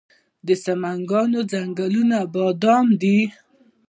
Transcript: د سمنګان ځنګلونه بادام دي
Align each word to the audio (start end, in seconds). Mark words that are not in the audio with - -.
د 0.47 0.49
سمنګان 0.63 1.31
ځنګلونه 1.51 2.17
بادام 2.33 2.87
دي 3.01 3.19